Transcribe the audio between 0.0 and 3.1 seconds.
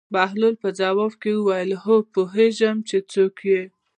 بهلول په ځواب کې وویل: هو پوهېږم چې